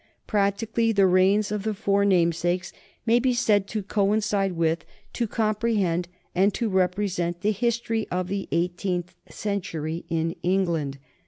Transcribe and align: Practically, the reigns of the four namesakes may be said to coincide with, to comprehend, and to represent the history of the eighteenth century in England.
Practically, 0.25 0.91
the 0.91 1.05
reigns 1.05 1.51
of 1.51 1.61
the 1.61 1.75
four 1.75 2.03
namesakes 2.05 2.73
may 3.05 3.19
be 3.19 3.35
said 3.35 3.67
to 3.67 3.83
coincide 3.83 4.53
with, 4.53 4.83
to 5.13 5.27
comprehend, 5.27 6.07
and 6.33 6.55
to 6.55 6.69
represent 6.69 7.41
the 7.41 7.51
history 7.51 8.07
of 8.09 8.27
the 8.27 8.47
eighteenth 8.51 9.13
century 9.29 10.03
in 10.09 10.35
England. 10.41 10.97